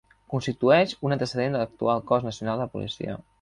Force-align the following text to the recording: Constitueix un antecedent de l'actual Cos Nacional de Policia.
Constitueix 0.33 0.95
un 1.09 1.13
antecedent 1.17 1.57
de 1.59 1.61
l'actual 1.63 2.03
Cos 2.13 2.27
Nacional 2.29 2.65
de 2.65 2.69
Policia. 2.79 3.21